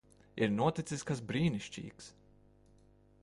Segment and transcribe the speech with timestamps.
[0.45, 2.07] Ir noticis kas brīnišķīgs.